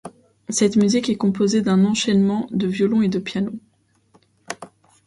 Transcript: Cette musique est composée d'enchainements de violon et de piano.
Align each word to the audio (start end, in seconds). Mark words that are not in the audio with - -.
Cette 0.49 0.77
musique 0.77 1.09
est 1.11 1.15
composée 1.15 1.61
d'enchainements 1.61 2.47
de 2.49 2.65
violon 2.65 3.03
et 3.03 3.07
de 3.07 3.19
piano. 3.19 3.51